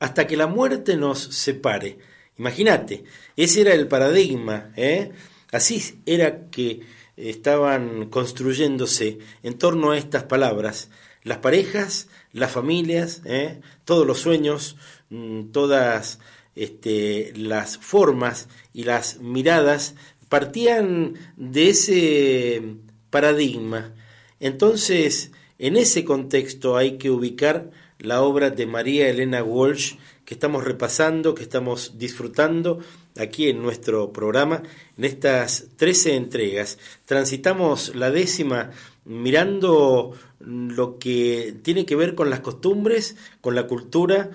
hasta 0.00 0.26
que 0.26 0.36
la 0.36 0.48
muerte 0.48 0.96
nos 0.96 1.20
separe. 1.20 1.98
Imagínate, 2.36 3.04
ese 3.36 3.60
era 3.60 3.74
el 3.74 3.86
paradigma, 3.86 4.72
¿eh? 4.76 5.12
así 5.52 6.02
era 6.06 6.48
que 6.50 6.80
estaban 7.16 8.08
construyéndose 8.08 9.18
en 9.42 9.58
torno 9.58 9.92
a 9.92 9.98
estas 9.98 10.24
palabras 10.24 10.88
las 11.22 11.38
parejas, 11.38 12.08
las 12.32 12.50
familias, 12.50 13.22
¿eh? 13.24 13.60
todos 13.84 14.06
los 14.06 14.20
sueños, 14.20 14.76
mm, 15.10 15.50
todas 15.52 16.18
este, 16.54 17.32
las 17.36 17.78
formas 17.78 18.48
y 18.72 18.84
las 18.84 19.20
miradas 19.20 19.94
partían 20.28 21.14
de 21.36 21.70
ese 21.70 22.62
paradigma. 23.10 23.94
Entonces, 24.38 25.32
en 25.58 25.76
ese 25.76 26.04
contexto 26.04 26.76
hay 26.76 26.96
que 26.96 27.10
ubicar 27.10 27.70
la 28.00 28.22
obra 28.22 28.50
de 28.50 28.66
María 28.66 29.08
Elena 29.08 29.42
Walsh 29.42 29.94
que 30.24 30.34
estamos 30.34 30.64
repasando, 30.64 31.34
que 31.34 31.42
estamos 31.42 31.98
disfrutando 31.98 32.78
aquí 33.18 33.48
en 33.48 33.62
nuestro 33.62 34.12
programa, 34.12 34.62
en 34.96 35.04
estas 35.04 35.66
13 35.76 36.14
entregas. 36.14 36.78
Transitamos 37.04 37.94
la 37.96 38.10
décima 38.10 38.70
mirando 39.04 40.12
lo 40.38 40.98
que 40.98 41.56
tiene 41.62 41.84
que 41.84 41.96
ver 41.96 42.14
con 42.14 42.30
las 42.30 42.40
costumbres, 42.40 43.16
con 43.40 43.54
la 43.54 43.66
cultura, 43.66 44.30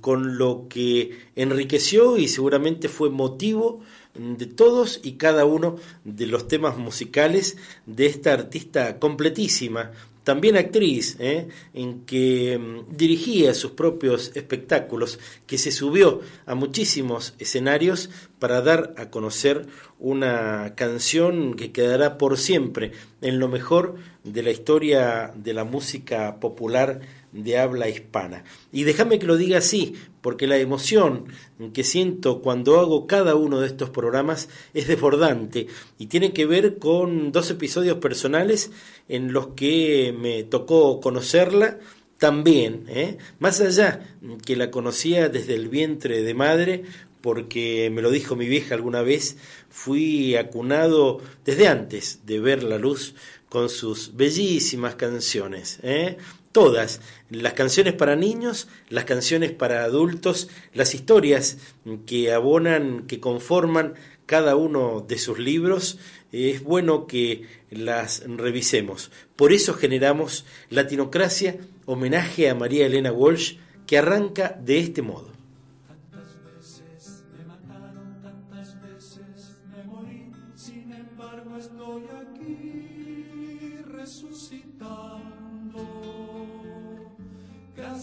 con 0.00 0.38
lo 0.38 0.66
que 0.68 1.18
enriqueció 1.34 2.16
y 2.16 2.28
seguramente 2.28 2.88
fue 2.88 3.10
motivo 3.10 3.80
de 4.14 4.46
todos 4.46 5.00
y 5.02 5.12
cada 5.12 5.44
uno 5.44 5.76
de 6.04 6.26
los 6.26 6.48
temas 6.48 6.76
musicales 6.76 7.56
de 7.86 8.06
esta 8.06 8.32
artista 8.32 8.98
completísima, 8.98 9.92
también 10.24 10.56
actriz, 10.56 11.16
¿eh? 11.18 11.48
en 11.74 12.04
que 12.04 12.58
mm, 12.58 12.96
dirigía 12.96 13.54
sus 13.54 13.72
propios 13.72 14.32
espectáculos, 14.34 15.18
que 15.46 15.58
se 15.58 15.72
subió 15.72 16.20
a 16.46 16.54
muchísimos 16.54 17.34
escenarios 17.38 18.10
para 18.38 18.60
dar 18.60 18.94
a 18.96 19.10
conocer 19.10 19.66
una 19.98 20.74
canción 20.76 21.54
que 21.54 21.72
quedará 21.72 22.18
por 22.18 22.38
siempre 22.38 22.92
en 23.20 23.38
lo 23.38 23.48
mejor 23.48 23.96
de 24.24 24.42
la 24.42 24.50
historia 24.50 25.32
de 25.34 25.54
la 25.54 25.64
música 25.64 26.40
popular 26.40 27.00
de 27.32 27.58
habla 27.58 27.88
hispana. 27.88 28.44
Y 28.72 28.84
déjame 28.84 29.18
que 29.18 29.26
lo 29.26 29.36
diga 29.36 29.58
así, 29.58 29.94
porque 30.20 30.46
la 30.46 30.58
emoción 30.58 31.24
que 31.72 31.84
siento 31.84 32.42
cuando 32.42 32.78
hago 32.78 33.06
cada 33.06 33.34
uno 33.34 33.60
de 33.60 33.66
estos 33.66 33.90
programas 33.90 34.48
es 34.74 34.88
desbordante 34.88 35.66
y 35.98 36.06
tiene 36.06 36.32
que 36.32 36.46
ver 36.46 36.78
con 36.78 37.32
dos 37.32 37.50
episodios 37.50 37.98
personales 37.98 38.70
en 39.08 39.32
los 39.32 39.48
que 39.48 40.14
me 40.18 40.42
tocó 40.44 41.00
conocerla 41.00 41.78
también, 42.18 42.84
¿eh? 42.88 43.16
más 43.38 43.60
allá 43.60 44.06
que 44.44 44.54
la 44.54 44.70
conocía 44.70 45.30
desde 45.30 45.54
el 45.54 45.70
vientre 45.70 46.22
de 46.22 46.34
madre, 46.34 46.84
porque 47.22 47.90
me 47.90 48.02
lo 48.02 48.10
dijo 48.10 48.36
mi 48.36 48.46
vieja 48.46 48.74
alguna 48.74 49.00
vez, 49.00 49.38
fui 49.70 50.36
acunado 50.36 51.20
desde 51.44 51.68
antes 51.68 52.20
de 52.26 52.38
ver 52.40 52.62
la 52.62 52.78
luz 52.78 53.14
con 53.48 53.68
sus 53.68 54.16
bellísimas 54.16 54.94
canciones. 54.96 55.80
¿eh? 55.82 56.18
Todas, 56.52 57.00
las 57.30 57.52
canciones 57.52 57.94
para 57.94 58.16
niños, 58.16 58.68
las 58.88 59.04
canciones 59.04 59.52
para 59.52 59.84
adultos, 59.84 60.48
las 60.74 60.94
historias 60.94 61.58
que 62.06 62.32
abonan, 62.32 63.06
que 63.06 63.20
conforman 63.20 63.94
cada 64.26 64.56
uno 64.56 65.04
de 65.06 65.18
sus 65.18 65.38
libros, 65.38 65.98
es 66.32 66.62
bueno 66.62 67.06
que 67.06 67.46
las 67.70 68.22
revisemos. 68.26 69.10
Por 69.36 69.52
eso 69.52 69.74
generamos 69.74 70.44
Latinocracia, 70.68 71.56
homenaje 71.86 72.48
a 72.48 72.54
María 72.54 72.86
Elena 72.86 73.12
Walsh, 73.12 73.56
que 73.86 73.98
arranca 73.98 74.56
de 74.60 74.78
este 74.78 75.02
modo. 75.02 75.29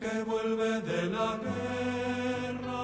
que 0.00 0.22
vuelve 0.22 0.80
de 0.82 1.10
la 1.10 1.38
guerra. 1.44 2.78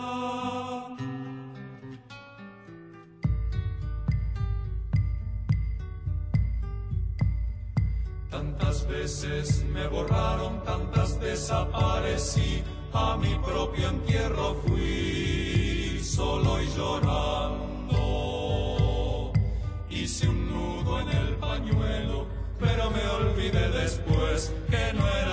Tantas 8.31 8.89
veces 8.89 9.65
me 9.73 9.87
borraron, 9.87 10.63
tantas 10.65 11.21
desaparecí, 11.21 12.65
a 12.93 13.17
mi 13.17 13.35
propio 13.37 13.89
entierro 13.89 14.55
fui 14.67 16.01
solo 16.03 16.61
y 16.63 16.67
llorando. 16.77 17.95
Hice 19.89 20.29
un 20.29 20.53
nudo 20.53 21.01
en 21.01 21.09
el 21.09 21.35
pañuelo, 21.37 22.27
pero 22.59 22.91
me 22.91 23.07
olvidé 23.07 23.69
después 23.71 24.53
que 24.69 24.93
no 24.95 25.07
era 25.09 25.24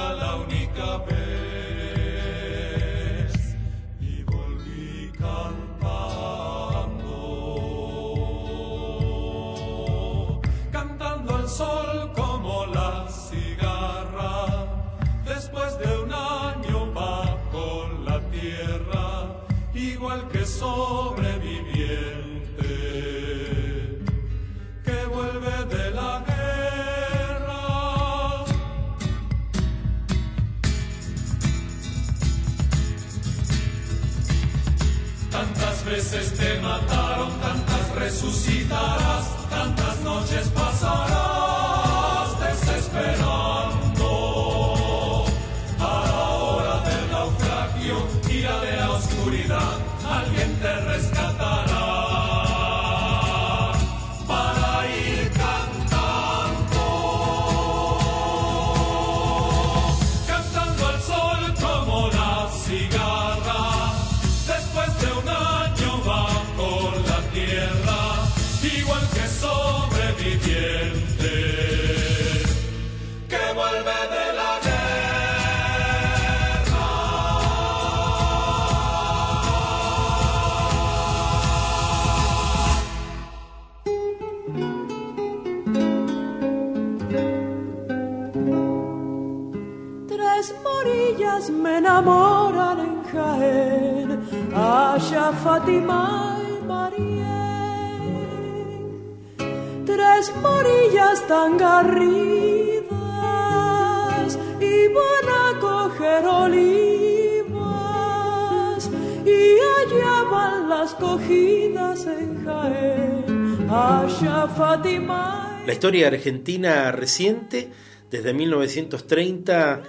La 115.65 115.73
historia 115.73 116.07
argentina 116.07 116.91
reciente, 116.91 117.69
desde 118.09 118.33
1930, 118.33 119.83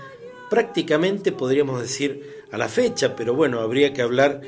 prácticamente 0.50 1.32
podríamos 1.32 1.80
decir 1.80 2.44
a 2.52 2.58
la 2.58 2.68
fecha, 2.68 3.16
pero 3.16 3.34
bueno, 3.34 3.60
habría 3.60 3.92
que 3.92 4.02
hablar 4.02 4.42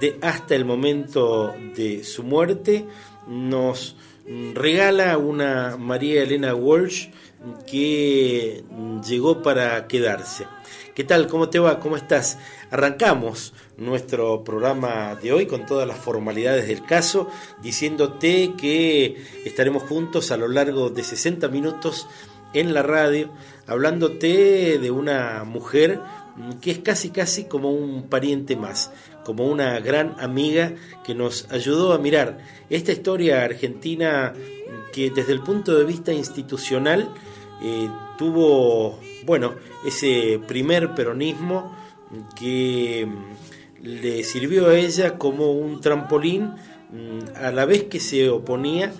de 0.00 0.18
hasta 0.22 0.54
el 0.54 0.64
momento 0.64 1.54
de 1.76 2.02
su 2.04 2.22
muerte, 2.22 2.86
nos 3.28 3.96
regala 4.54 5.18
una 5.18 5.76
María 5.76 6.22
Elena 6.22 6.54
Walsh 6.54 7.08
que 7.66 8.64
llegó 9.06 9.42
para 9.42 9.86
quedarse. 9.86 10.46
¿Qué 10.94 11.04
tal? 11.04 11.26
¿Cómo 11.28 11.48
te 11.48 11.58
va? 11.58 11.80
¿Cómo 11.80 11.96
estás? 11.96 12.38
Arrancamos 12.70 13.54
nuestro 13.80 14.44
programa 14.44 15.16
de 15.20 15.32
hoy 15.32 15.46
con 15.46 15.66
todas 15.66 15.88
las 15.88 15.98
formalidades 15.98 16.68
del 16.68 16.84
caso, 16.84 17.28
diciéndote 17.62 18.52
que 18.56 19.16
estaremos 19.44 19.82
juntos 19.82 20.30
a 20.30 20.36
lo 20.36 20.48
largo 20.48 20.90
de 20.90 21.02
60 21.02 21.48
minutos 21.48 22.06
en 22.52 22.74
la 22.74 22.82
radio, 22.82 23.30
hablándote 23.66 24.78
de 24.78 24.90
una 24.90 25.44
mujer 25.44 26.00
que 26.60 26.70
es 26.70 26.78
casi 26.78 27.10
casi 27.10 27.44
como 27.44 27.70
un 27.72 28.08
pariente 28.08 28.54
más, 28.54 28.92
como 29.24 29.46
una 29.46 29.80
gran 29.80 30.14
amiga 30.20 30.74
que 31.04 31.14
nos 31.14 31.50
ayudó 31.50 31.92
a 31.92 31.98
mirar 31.98 32.38
esta 32.68 32.92
historia 32.92 33.44
argentina 33.44 34.32
que 34.92 35.10
desde 35.10 35.32
el 35.32 35.40
punto 35.40 35.76
de 35.76 35.84
vista 35.84 36.12
institucional 36.12 37.12
eh, 37.62 37.88
tuvo, 38.18 38.98
bueno, 39.24 39.54
ese 39.84 40.40
primer 40.46 40.94
peronismo 40.94 41.76
que 42.34 43.06
le 43.82 44.24
sirvió 44.24 44.68
a 44.68 44.78
ella 44.78 45.18
como 45.18 45.52
un 45.52 45.80
trampolín 45.80 46.52
mm, 46.90 47.36
a 47.36 47.50
la 47.50 47.64
vez 47.64 47.84
que 47.84 48.00
se 48.00 48.28
oponía 48.28 48.92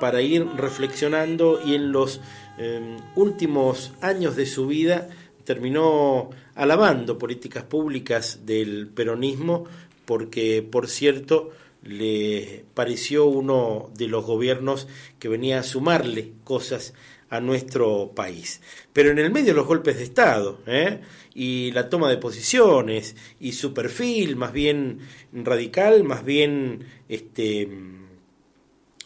para 0.00 0.20
ir 0.22 0.46
reflexionando 0.56 1.60
y 1.64 1.74
en 1.74 1.92
los 1.92 2.20
em, 2.58 2.96
últimos 3.14 3.92
años 4.00 4.36
de 4.36 4.46
su 4.46 4.66
vida 4.66 5.08
terminó 5.44 6.30
alabando 6.54 7.18
políticas 7.18 7.64
públicas 7.64 8.40
del 8.44 8.88
peronismo 8.88 9.64
porque, 10.04 10.62
por 10.62 10.88
cierto, 10.88 11.50
le 11.82 12.64
pareció 12.74 13.26
uno 13.26 13.90
de 13.96 14.08
los 14.08 14.24
gobiernos 14.24 14.88
que 15.18 15.28
venía 15.28 15.60
a 15.60 15.62
sumarle 15.62 16.32
cosas 16.44 16.94
a 17.30 17.40
nuestro 17.40 18.12
país. 18.14 18.60
Pero 18.92 19.10
en 19.10 19.18
el 19.18 19.30
medio 19.30 19.48
de 19.48 19.54
los 19.54 19.66
golpes 19.66 19.96
de 19.96 20.04
Estado 20.04 20.60
¿eh? 20.66 21.00
y 21.34 21.72
la 21.72 21.88
toma 21.88 22.08
de 22.08 22.18
posiciones 22.18 23.16
y 23.40 23.52
su 23.52 23.74
perfil 23.74 24.36
más 24.36 24.52
bien 24.52 25.00
radical, 25.32 26.04
más 26.04 26.24
bien 26.24 26.84
este, 27.08 27.68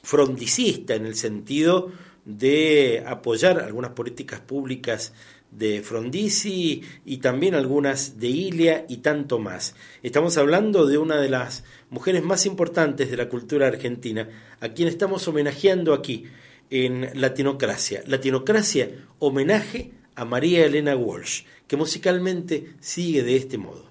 frondicista 0.03 0.95
en 0.95 1.07
el 1.07 1.17
sentido 1.17 1.93
de 2.25 3.03
apoyar 3.07 3.61
algunas 3.61 3.93
políticas 3.93 4.41
públicas 4.41 5.13
de 5.51 5.83
Frondizi 5.83 6.83
y 7.05 7.17
también 7.19 7.55
algunas 7.55 8.21
de 8.21 8.29
Ilia 8.29 8.87
y 8.89 8.99
tanto 8.99 9.39
más. 9.39 9.75
Estamos 10.03 10.37
hablando 10.37 10.87
de 10.87 10.99
una 10.99 11.21
de 11.21 11.29
las 11.29 11.65
mujeres 11.89 12.23
más 12.23 12.47
importantes 12.47 13.11
de 13.11 13.17
la 13.17 13.29
cultura 13.29 13.67
argentina, 13.67 14.29
a 14.61 14.69
quien 14.69 14.87
estamos 14.89 15.27
homenajeando 15.27 15.93
aquí 15.93 16.27
en 16.71 17.11
Latinocracia. 17.21 18.03
Latinocracia, 18.07 18.91
homenaje 19.19 19.93
a 20.15 20.25
María 20.25 20.65
Elena 20.65 20.97
Walsh, 20.97 21.43
que 21.67 21.77
musicalmente 21.77 22.75
sigue 22.81 23.23
de 23.23 23.37
este 23.37 23.59
modo. 23.59 23.91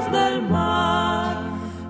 conde 0.00 0.10
del 0.12 0.42
mar, 0.42 1.36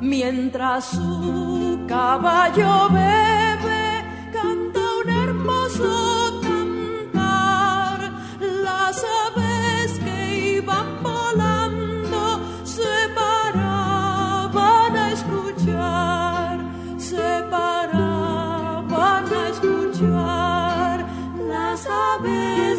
mientras 0.01 0.85
su 0.87 1.79
caballo 1.87 2.89
bebe, 2.91 4.05
canta 4.33 4.81
un 5.03 5.11
hermoso 5.11 6.41
cantar. 6.43 7.99
Las 8.41 9.05
aves 9.27 9.99
que 10.05 10.19
iban 10.57 11.03
volando 11.03 12.41
se 12.65 12.95
paraban 13.15 14.97
a 14.97 15.13
escuchar, 15.13 16.59
se 16.99 17.29
paraban 17.51 19.25
a 19.41 19.49
escuchar. 19.49 21.07
Las 21.49 21.87
aves 21.87 22.70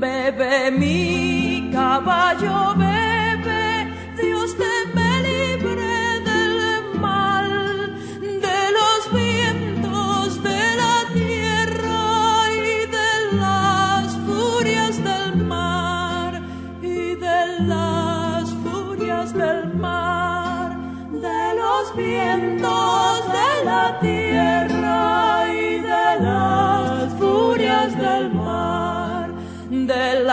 Bebe 0.00 0.70
mi 0.70 1.70
caballo, 1.72 2.74
bebe, 2.78 2.93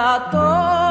de 0.02 0.08
la 0.08 0.91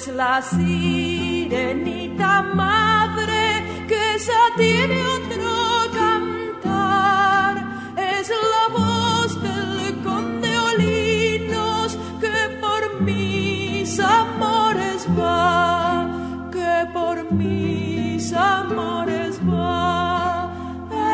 es 0.00 0.08
la 0.14 0.40
sirenita 0.40 2.40
madre 2.54 3.62
que 3.86 4.14
esa 4.14 4.40
tiene 4.56 4.98
otro 5.18 5.92
cantar, 5.92 7.58
es 7.98 8.30
la 8.30 8.78
voz 8.78 9.42
del 9.42 10.02
conde 10.02 10.58
Olinos 10.58 11.98
que 12.18 12.56
por 12.62 13.02
mis 13.02 14.00
amores 14.00 15.06
va, 15.18 16.08
que 16.50 16.88
por 16.94 17.30
mis 17.32 18.32
amores 18.32 19.38
va, 19.46 20.50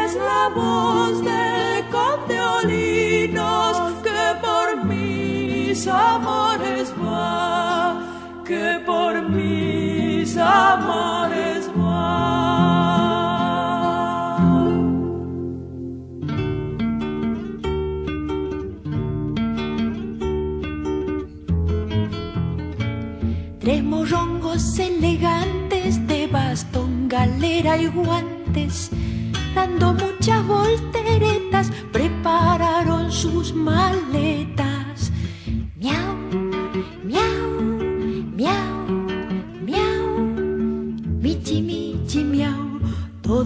es 0.04 0.14
la 0.14 0.48
voz 0.54 1.24
del 1.24 1.84
conde 1.90 2.40
Olinos 2.40 3.78
que 4.04 4.40
por 4.40 4.84
mis 4.84 5.88
amores 5.88 6.94
va, 7.02 7.55
que 8.46 8.80
por 8.86 9.28
mis 9.28 10.36
amores. 10.36 11.68
Tres 23.58 23.82
morrongos 23.82 24.78
elegantes 24.78 26.06
de 26.06 26.28
bastón, 26.28 27.08
galera 27.08 27.76
y 27.78 27.88
guantes, 27.88 28.90
dando 29.56 29.92
muchas 29.92 30.46
volteretas, 30.46 31.72
prepararon 31.92 33.10
sus 33.10 33.52
maletas. 33.52 34.05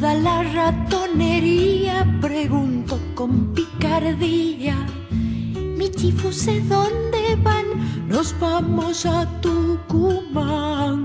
Toda 0.00 0.14
la 0.14 0.42
ratonería 0.42 2.08
preguntó 2.22 2.98
con 3.14 3.52
picardía. 3.52 4.74
Michi 5.10 6.10
Fuse, 6.12 6.62
¿dónde 6.62 7.36
van? 7.42 7.66
Nos 8.08 8.34
vamos 8.40 9.04
a 9.04 9.28
Tucumán. 9.42 11.04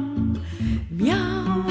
Miau, 0.92 1.66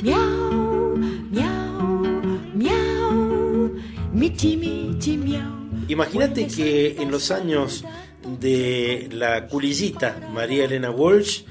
miau, 0.00 0.96
miau, 1.30 2.22
miau. 2.54 3.70
Michi, 4.14 4.56
michi, 4.56 5.18
miau. 5.18 5.52
Imagínate 5.88 6.46
que 6.46 6.96
en 6.98 7.10
los 7.10 7.30
años 7.30 7.84
de 8.40 9.10
la 9.12 9.46
culillita 9.46 10.16
María 10.32 10.64
Elena 10.64 10.90
Walsh, 10.90 11.42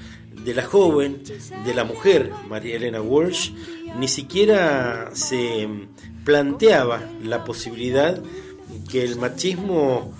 de 0.43 0.55
la 0.55 0.63
joven, 0.63 1.21
de 1.63 1.73
la 1.75 1.83
mujer 1.83 2.31
María 2.49 2.77
Elena 2.77 3.03
Walsh, 3.03 3.51
ni 3.97 4.07
siquiera 4.07 5.11
se 5.13 5.67
planteaba 6.23 7.01
la 7.23 7.43
posibilidad 7.43 8.21
que 8.89 9.03
el 9.03 9.17
machismo 9.17 10.13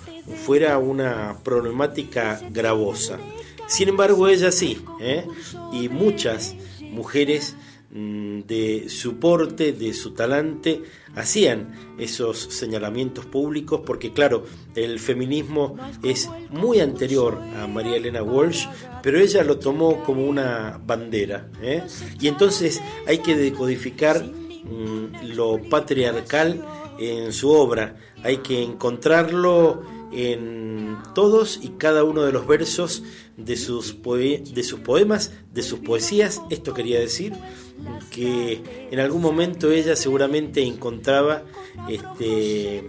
fuera 0.44 0.78
una 0.78 1.36
problemática 1.42 2.40
gravosa. 2.50 3.18
Sin 3.66 3.88
embargo, 3.88 4.28
ella 4.28 4.52
sí, 4.52 4.84
¿eh? 5.00 5.26
y 5.72 5.88
muchas 5.88 6.54
mujeres 6.90 7.56
de 7.92 8.86
su 8.88 9.18
porte, 9.18 9.72
de 9.72 9.92
su 9.92 10.12
talante, 10.12 10.82
hacían 11.14 11.74
esos 11.98 12.38
señalamientos 12.38 13.26
públicos 13.26 13.82
porque 13.84 14.12
claro, 14.12 14.44
el 14.74 14.98
feminismo 14.98 15.76
es 16.02 16.30
muy 16.48 16.80
anterior 16.80 17.38
a 17.60 17.66
María 17.66 17.96
Elena 17.96 18.22
Walsh, 18.22 18.66
pero 19.02 19.18
ella 19.18 19.44
lo 19.44 19.58
tomó 19.58 20.02
como 20.04 20.24
una 20.26 20.80
bandera. 20.84 21.50
¿eh? 21.60 21.82
Y 22.18 22.28
entonces 22.28 22.80
hay 23.06 23.18
que 23.18 23.36
decodificar 23.36 24.24
mm, 24.24 25.34
lo 25.34 25.60
patriarcal 25.68 26.64
en 26.98 27.32
su 27.32 27.50
obra, 27.50 27.96
hay 28.22 28.38
que 28.38 28.62
encontrarlo 28.62 29.82
en 30.12 30.96
todos 31.14 31.58
y 31.62 31.70
cada 31.70 32.04
uno 32.04 32.22
de 32.22 32.32
los 32.32 32.46
versos 32.46 33.02
de 33.44 33.56
sus, 33.56 33.96
de 34.02 34.62
sus 34.62 34.80
poemas, 34.80 35.32
de 35.52 35.62
sus 35.62 35.80
poesías, 35.80 36.40
esto 36.50 36.74
quería 36.74 37.00
decir, 37.00 37.32
que 38.10 38.62
en 38.90 39.00
algún 39.00 39.22
momento 39.22 39.70
ella 39.70 39.96
seguramente 39.96 40.62
encontraba 40.62 41.42
este, 41.88 42.84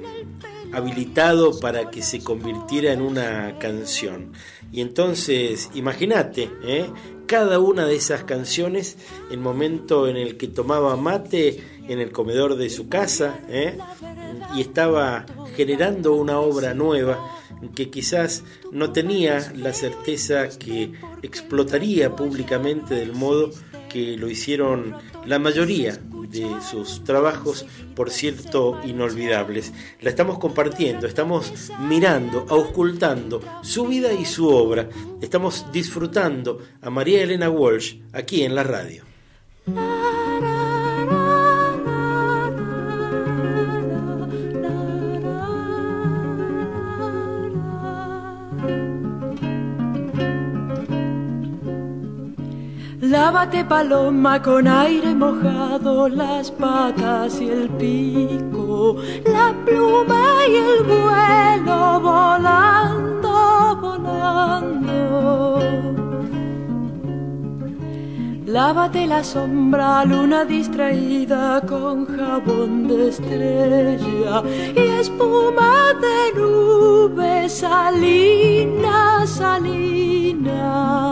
habilitado 0.73 1.59
para 1.59 1.89
que 1.89 2.01
se 2.01 2.23
convirtiera 2.23 2.91
en 2.91 3.01
una 3.01 3.57
canción. 3.59 4.33
Y 4.71 4.81
entonces, 4.81 5.69
imagínate, 5.73 6.49
¿eh? 6.63 6.89
cada 7.27 7.59
una 7.59 7.85
de 7.85 7.95
esas 7.95 8.23
canciones, 8.23 8.97
el 9.31 9.39
momento 9.39 10.07
en 10.07 10.17
el 10.17 10.35
que 10.37 10.47
tomaba 10.47 10.95
mate 10.97 11.63
en 11.87 11.99
el 11.99 12.11
comedor 12.11 12.55
de 12.55 12.69
su 12.69 12.89
casa, 12.89 13.39
¿eh? 13.49 13.77
y 14.55 14.61
estaba 14.61 15.25
generando 15.55 16.13
una 16.15 16.39
obra 16.39 16.73
nueva 16.73 17.42
que 17.69 17.89
quizás 17.89 18.43
no 18.71 18.91
tenía 18.91 19.53
la 19.55 19.73
certeza 19.73 20.49
que 20.49 20.93
explotaría 21.21 22.15
públicamente 22.15 22.95
del 22.95 23.13
modo 23.13 23.51
que 23.89 24.17
lo 24.17 24.27
hicieron 24.29 24.95
la 25.25 25.37
mayoría 25.37 25.99
de 26.29 26.47
sus 26.67 27.03
trabajos, 27.03 27.65
por 27.95 28.09
cierto, 28.09 28.79
inolvidables. 28.83 29.71
La 30.01 30.09
estamos 30.09 30.39
compartiendo, 30.39 31.05
estamos 31.05 31.71
mirando, 31.79 32.45
auscultando 32.49 33.41
su 33.61 33.85
vida 33.85 34.11
y 34.11 34.25
su 34.25 34.49
obra. 34.49 34.89
Estamos 35.21 35.65
disfrutando 35.71 36.59
a 36.81 36.89
María 36.89 37.21
Elena 37.21 37.49
Walsh 37.49 37.97
aquí 38.11 38.41
en 38.43 38.55
la 38.55 38.63
radio. 38.63 39.03
Lávate 53.13 53.63
paloma 53.63 54.41
con 54.41 54.67
aire 54.67 55.13
mojado, 55.13 56.09
las 56.09 56.49
patas 56.49 57.39
y 57.39 57.47
el 57.47 57.69
pico, 57.69 58.97
la 59.23 59.53
pluma 59.63 60.47
y 60.49 60.55
el 60.55 60.83
vuelo 60.83 61.99
volando, 62.01 63.77
volando. 63.79 65.59
Lávate 68.47 69.05
la 69.05 69.23
sombra, 69.23 70.03
luna 70.05 70.43
distraída 70.43 71.61
con 71.61 72.07
jabón 72.17 72.87
de 72.87 73.09
estrella 73.09 74.41
y 74.75 74.87
espuma 75.01 75.93
de 76.01 76.33
nube 76.41 77.47
salina, 77.47 79.27
salina. 79.27 81.03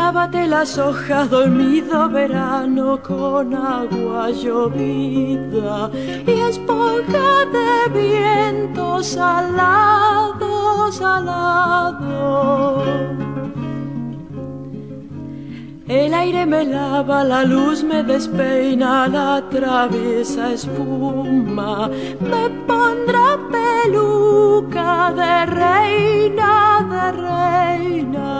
Lávate 0.00 0.46
las 0.46 0.78
hojas, 0.78 1.28
dormido 1.28 2.08
verano 2.08 3.02
con 3.02 3.52
agua 3.52 4.30
llovida 4.30 5.90
y 6.24 6.30
esponja 6.50 7.44
de 7.56 7.70
viento 8.00 9.02
salado, 9.02 10.92
salado. 10.92 12.84
El 15.88 16.14
aire 16.14 16.46
me 16.46 16.64
lava, 16.64 17.24
la 17.24 17.42
luz 17.42 17.82
me 17.82 18.04
despeina, 18.04 19.08
la 19.08 19.42
traviesa 19.50 20.52
espuma 20.52 21.90
me 22.20 22.48
pondrá 22.68 23.36
peluca 23.50 25.12
de 25.20 25.46
reina, 25.46 26.86
de 26.92 27.12
reina. 27.12 28.38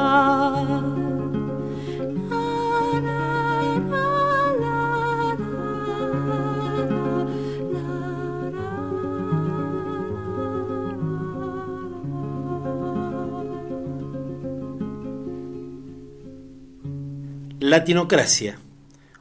Latinocracia. 17.69 18.59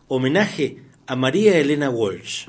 Homenaje 0.08 0.78
a 1.06 1.18
María 1.18 1.58
Elena 1.58 1.90
Walsh. 1.90 2.48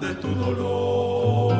de 0.00 0.14
tu 0.14 0.28
dolor. 0.34 1.56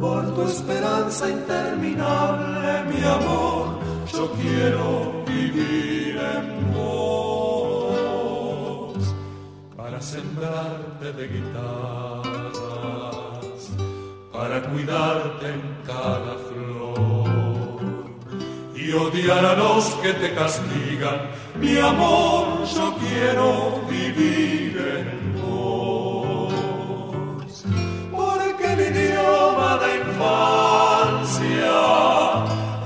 Por 0.00 0.34
tu 0.34 0.42
esperanza 0.42 1.28
interminable, 1.28 2.84
mi 2.90 3.02
amor, 3.04 3.80
yo 4.12 4.30
quiero 4.32 5.24
vivir 5.26 6.16
en 6.16 6.72
vos 6.74 7.76
para 9.76 10.00
sembrarte 10.00 11.12
de 11.12 11.28
guitarras, 11.28 12.62
para 14.32 14.62
cuidarte 14.62 15.46
en 15.48 15.62
cada 15.84 16.34
flor 16.48 17.26
y 18.74 18.92
odiar 18.92 19.44
a 19.44 19.54
los 19.56 19.84
que 19.96 20.12
te 20.12 20.34
castigan. 20.34 21.30
Mi 21.60 21.78
amor, 21.78 22.64
yo 22.64 22.94
quiero 22.98 23.80
vivir 23.88 24.76
en 24.98 25.32
vos. 25.32 25.35
infancia 30.16 31.76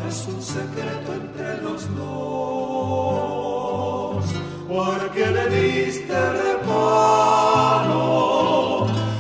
es 0.09 0.27
un 0.27 0.43
secreto 0.43 1.13
entre 1.13 1.63
los 1.63 1.89
dos, 1.97 3.05
porque 4.69 5.27
le 5.31 5.49
diste 5.49 6.33
reparo 6.43 6.87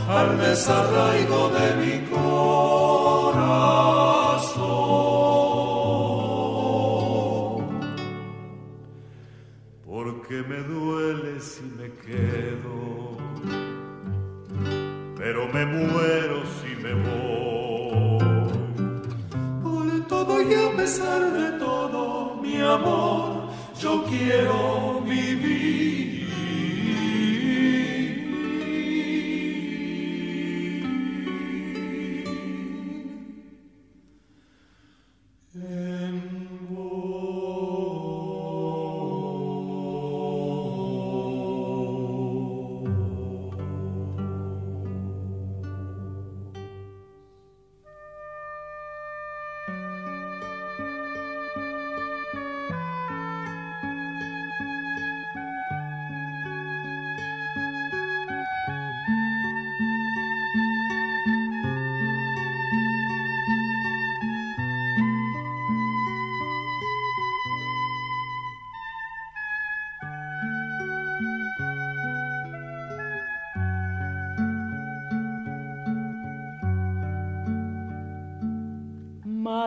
al 0.08 0.38
desarraigo 0.38 1.50
de 1.50 1.76
mi 1.80 1.96
corazón. 2.10 2.40
Porque 9.86 10.42
me 10.42 10.58
duele 10.62 11.40
si 11.40 11.62
me 11.62 11.88
quedo, 12.06 13.16
pero 15.16 15.46
me 15.48 15.64
muero 15.64 16.42
si 16.60 16.70
me 16.82 16.94
voy 16.94 17.29
pesar 20.90 21.30
de 21.32 21.52
todo, 21.52 22.36
mi 22.42 22.60
amor, 22.60 23.48
yo 23.80 24.04
quiero 24.06 25.00
vivir. 25.06 25.89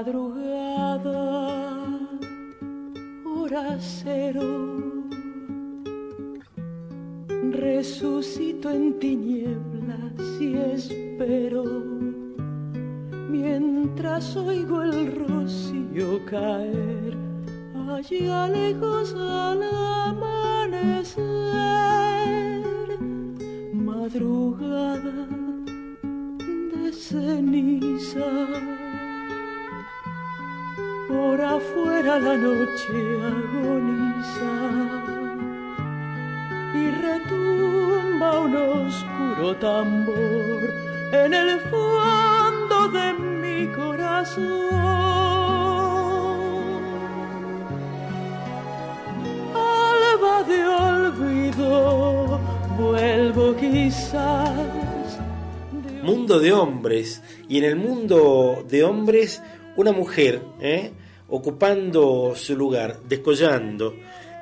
madrugada, 0.03 1.47
hora 3.25 3.77
cero, 3.79 4.75
resucito 7.51 8.69
en 8.69 8.99
tinieblas 8.99 10.41
y 10.41 10.55
espero 10.55 11.62
noche 32.73 33.19
agoniza 33.21 34.53
y 36.73 36.91
retumba 36.91 38.39
un 38.39 38.55
oscuro 38.55 39.55
tambor 39.57 40.73
en 41.11 41.33
el 41.33 41.59
fondo 41.59 42.89
de 42.89 43.13
mi 43.13 43.67
corazón. 43.67 44.43
Alba 49.53 50.43
de 50.43 50.67
olvido, 50.67 52.39
vuelvo 52.77 53.55
quizás. 53.55 55.19
De 55.71 56.01
mundo 56.01 56.39
de 56.39 56.51
hombres, 56.51 57.21
y 57.47 57.59
en 57.59 57.65
el 57.65 57.75
mundo 57.75 58.65
de 58.67 58.83
hombres, 58.83 59.43
una 59.75 59.91
mujer, 59.91 60.41
¿eh? 60.59 60.91
ocupando 61.35 62.35
su 62.35 62.55
lugar, 62.55 63.01
descollando 63.09 63.95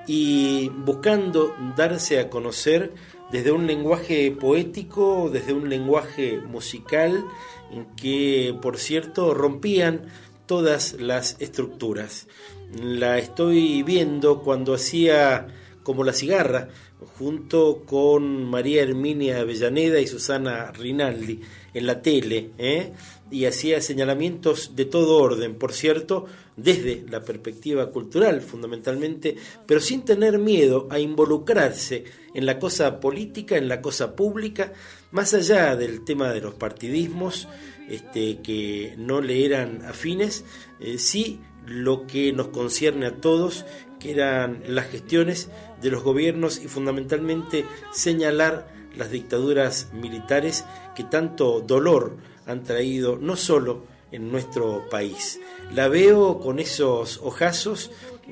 y 0.07 0.67
buscando 0.67 1.55
darse 1.77 2.19
a 2.19 2.29
conocer 2.29 2.93
desde 3.31 3.53
un 3.53 3.65
lenguaje 3.65 4.29
poético, 4.31 5.29
desde 5.31 5.53
un 5.53 5.69
lenguaje 5.69 6.41
musical, 6.41 7.23
en 7.71 7.85
que, 7.95 8.53
por 8.61 8.77
cierto, 8.77 9.33
rompían 9.33 10.07
todas 10.47 10.97
las 10.99 11.37
estructuras. 11.39 12.27
La 12.77 13.19
estoy 13.19 13.83
viendo 13.83 14.41
cuando 14.41 14.73
hacía 14.73 15.47
como 15.83 16.03
la 16.03 16.11
cigarra, 16.11 16.67
junto 17.17 17.83
con 17.85 18.43
María 18.49 18.83
Herminia 18.83 19.39
Avellaneda 19.39 20.01
y 20.01 20.07
Susana 20.07 20.71
Rinaldi 20.73 21.39
en 21.73 21.85
la 21.85 22.01
tele, 22.01 22.51
¿eh? 22.57 22.91
y 23.31 23.45
hacía 23.45 23.81
señalamientos 23.81 24.75
de 24.75 24.85
todo 24.85 25.17
orden, 25.17 25.55
por 25.55 25.71
cierto, 25.71 26.25
desde 26.63 27.05
la 27.09 27.21
perspectiva 27.21 27.91
cultural 27.91 28.41
fundamentalmente, 28.41 29.35
pero 29.65 29.79
sin 29.79 30.03
tener 30.03 30.37
miedo 30.37 30.87
a 30.89 30.99
involucrarse 30.99 32.03
en 32.33 32.45
la 32.45 32.59
cosa 32.59 32.99
política, 32.99 33.57
en 33.57 33.67
la 33.67 33.81
cosa 33.81 34.15
pública, 34.15 34.73
más 35.11 35.33
allá 35.33 35.75
del 35.75 36.03
tema 36.03 36.31
de 36.31 36.41
los 36.41 36.53
partidismos 36.55 37.47
este, 37.89 38.39
que 38.41 38.95
no 38.97 39.21
le 39.21 39.45
eran 39.45 39.83
afines, 39.83 40.45
eh, 40.79 40.97
sí 40.97 41.41
lo 41.65 42.07
que 42.07 42.33
nos 42.33 42.47
concierne 42.47 43.05
a 43.05 43.17
todos, 43.17 43.65
que 43.99 44.11
eran 44.11 44.63
las 44.67 44.87
gestiones 44.87 45.49
de 45.81 45.91
los 45.91 46.03
gobiernos 46.03 46.63
y 46.63 46.67
fundamentalmente 46.67 47.65
señalar 47.91 48.67
las 48.95 49.11
dictaduras 49.11 49.91
militares 49.93 50.65
que 50.95 51.03
tanto 51.03 51.61
dolor 51.61 52.17
han 52.45 52.63
traído 52.63 53.17
no 53.17 53.35
solo 53.35 53.85
en 54.11 54.31
nuestro 54.31 54.89
país. 54.89 55.39
La 55.73 55.87
veo 55.87 56.39
con 56.39 56.59
esos 56.59 57.19
ojazos 57.23 57.91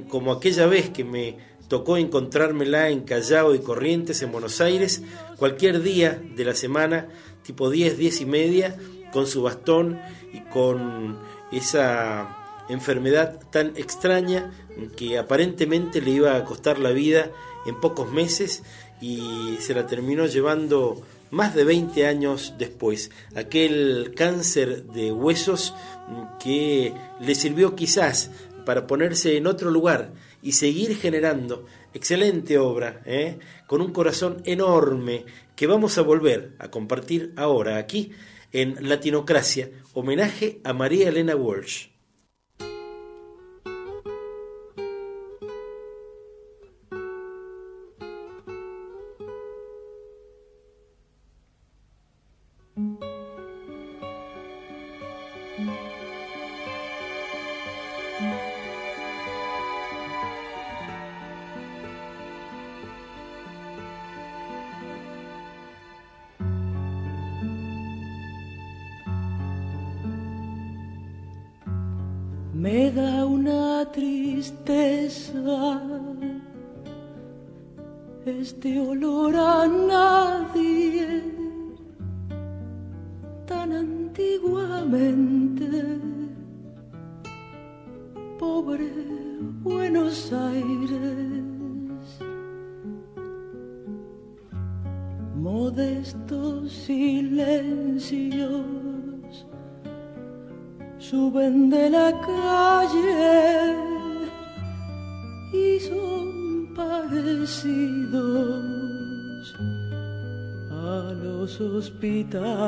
como 0.10 0.32
aquella 0.32 0.68
vez 0.68 0.90
que 0.90 1.04
me 1.04 1.38
tocó 1.68 1.98
encontrármela 1.98 2.90
en 2.90 3.02
Callao 3.02 3.56
y 3.56 3.60
Corrientes, 3.60 4.22
en 4.22 4.32
Buenos 4.32 4.60
Aires, 4.60 5.04
cualquier 5.38 5.82
día 5.82 6.22
de 6.36 6.44
la 6.44 6.56
semana, 6.56 7.08
tipo 7.44 7.70
10, 7.70 7.98
10 7.98 8.22
y 8.22 8.26
media, 8.26 8.78
con 9.14 9.28
su 9.28 9.44
bastón 9.44 10.00
y 10.34 10.42
con 10.52 11.20
esa 11.52 12.36
enfermedad 12.70 13.40
tan 13.52 13.74
extraña 13.78 14.52
que 14.98 15.18
aparentemente 15.18 16.02
le 16.02 16.12
iba 16.12 16.36
a 16.36 16.46
costar 16.46 16.80
la 16.80 16.92
vida 16.92 17.32
en 17.66 17.80
pocos 17.80 18.12
meses 18.12 18.64
y 19.02 19.58
se 19.60 19.74
la 19.74 19.86
terminó 19.88 20.26
llevando 20.26 21.02
más 21.32 21.56
de 21.56 21.64
20 21.64 22.08
años 22.08 22.54
después, 22.58 23.12
aquel 23.36 24.14
cáncer 24.16 24.86
de 24.86 25.12
huesos 25.12 25.74
que 26.40 26.94
le 27.20 27.36
sirvió 27.36 27.76
quizás 27.76 28.32
para 28.66 28.88
ponerse 28.88 29.38
en 29.38 29.48
otro 29.48 29.72
lugar 29.72 30.14
y 30.42 30.54
seguir 30.54 30.96
generando 30.98 31.66
excelente 31.94 32.58
obra, 32.58 33.02
¿eh? 33.06 33.40
con 33.68 33.82
un 33.82 33.92
corazón 33.92 34.42
enorme 34.46 35.26
que 35.56 35.68
vamos 35.68 35.98
a 35.98 36.02
volver 36.02 36.56
a 36.60 36.70
compartir 36.70 37.34
ahora 37.36 37.78
aquí 37.78 38.12
en 38.52 38.88
Latinocracia, 38.88 39.70
homenaje 39.94 40.60
a 40.64 40.74
María 40.74 41.10
Elena 41.10 41.36
Walsh. 41.36 41.89
Buenos 89.64 90.34
Aires 90.34 91.40
modestos 95.36 96.72
silencios 96.72 98.66
suben 100.98 101.70
de 101.70 101.90
la 101.90 102.12
calle 102.20 103.78
y 105.54 105.80
son 105.80 106.74
parecidos 106.76 108.64
a 110.72 111.14
los 111.24 111.62
hospitales. 111.62 112.60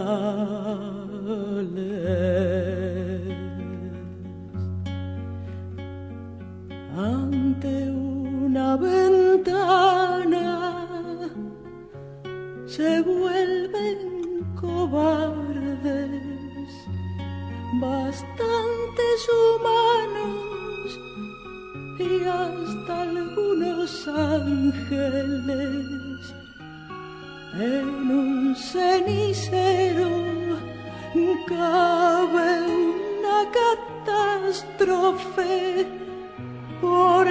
Ante 7.63 7.91
una 7.91 8.75
ventana 8.75 10.47
se 12.65 13.01
vuelven 13.01 14.43
cobardes. 14.59 16.09
Bastantes 17.79 19.19
humanos 19.37 20.99
y 21.99 22.23
hasta 22.23 23.01
algunos 23.03 24.07
ángeles. 24.07 25.53
En 27.59 27.87
un 28.09 28.55
cenicero 28.55 30.09
cabe 31.45 32.63
una 32.63 33.39
catástrofe. 34.03 35.85
Por 36.81 37.27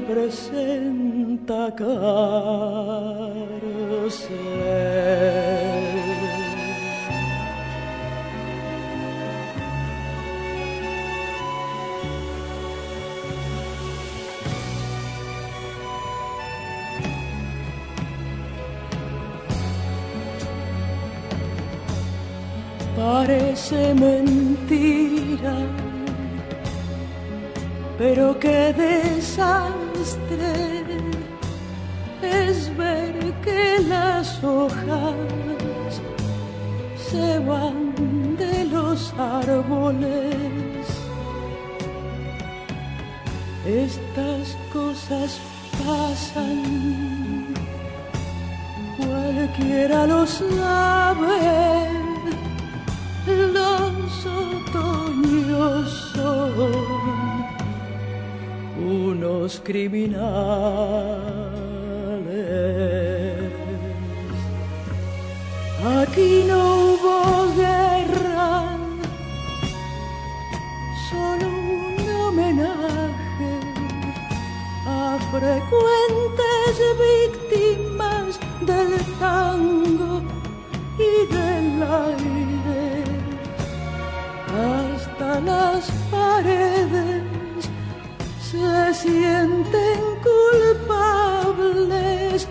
representa 0.00 1.74
Parece 22.96 23.94
mentira, 23.94 25.56
pero 27.98 28.38
qué 28.38 28.72
es 32.22 32.76
ver 32.76 33.34
que 33.42 33.80
las 33.88 34.42
hojas 34.42 35.14
se 37.10 37.38
van 37.40 38.36
de 38.36 38.64
los 38.64 39.12
árboles. 39.18 40.86
Estas 43.66 44.56
cosas 44.72 45.40
pasan, 45.84 47.54
cualquiera 48.96 50.06
lo 50.06 50.26
sabe. 50.26 51.90
Los 53.26 54.26
otoños 54.26 56.12
son 56.14 57.27
unos 59.18 59.60
criminales. 59.64 60.22
Aquí 66.00 66.44
no 66.46 66.60
hubo 66.76 67.16
guerra, 67.56 68.76
solo 71.10 71.46
un 71.48 71.96
homenaje 72.20 73.52
a 74.86 75.18
frecuentes 75.32 76.74
víctimas 77.50 78.30
del 78.60 78.90
tango 79.18 80.22
y 80.98 81.10
del 81.34 81.82
aire. 81.82 83.04
Hasta 84.46 85.40
las 85.40 85.90
paredes 86.10 86.77
se 88.50 88.94
sienten 88.94 90.00
culpables, 91.52 92.48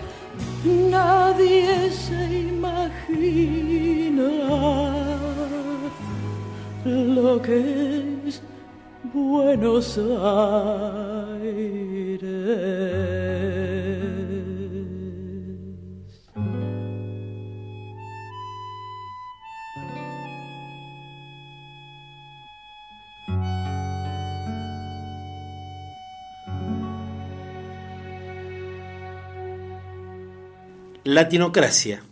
nadie 0.64 1.90
se 1.90 2.22
imagina 2.54 4.30
lo 6.84 7.42
que 7.42 7.58
es 8.28 8.40
Buenos 9.12 9.98
Aires. 11.42 11.87
Latinocracia, 31.18 32.04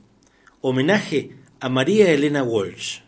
homenaje 0.60 1.36
a 1.60 1.68
María 1.68 2.10
Elena 2.10 2.42
Walsh. 2.42 3.05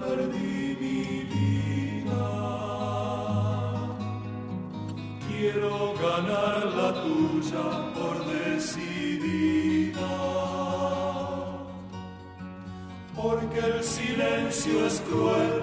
perdí 0.00 0.76
mi 0.80 1.02
vida. 1.32 2.26
Quiero 5.26 5.94
ganar 5.94 6.66
la 6.78 6.88
tuya 7.02 7.66
por 7.94 8.16
decidida. 8.26 10.10
Porque 13.14 13.58
el 13.58 13.82
silencio 13.82 14.86
es 14.86 15.00
cruel. 15.00 15.57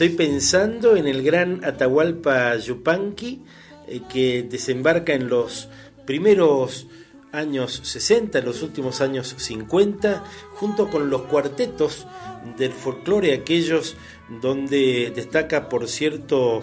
Estoy 0.00 0.16
pensando 0.16 0.96
en 0.96 1.06
el 1.06 1.22
gran 1.22 1.62
Atahualpa 1.62 2.56
Yupanqui 2.56 3.42
eh, 3.86 4.00
que 4.10 4.42
desembarca 4.44 5.12
en 5.12 5.28
los 5.28 5.68
primeros 6.06 6.86
años 7.32 7.82
60, 7.84 8.38
en 8.38 8.44
los 8.46 8.62
últimos 8.62 9.02
años 9.02 9.34
50, 9.36 10.24
junto 10.54 10.88
con 10.88 11.10
los 11.10 11.24
cuartetos 11.24 12.06
del 12.56 12.72
folclore, 12.72 13.34
aquellos 13.34 13.94
donde 14.40 15.12
destaca, 15.14 15.68
por 15.68 15.86
cierto, 15.86 16.62